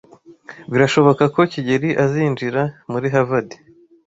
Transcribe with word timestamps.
Birashoboka 0.71 1.23
ko 1.33 1.41
kigeli 1.51 1.89
azinjira 2.03 2.61
muri 2.91 3.07
Harvard. 3.13 3.49